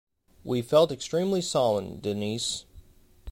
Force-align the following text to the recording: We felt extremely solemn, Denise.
We 0.43 0.63
felt 0.63 0.91
extremely 0.91 1.41
solemn, 1.43 1.99
Denise. 1.99 2.65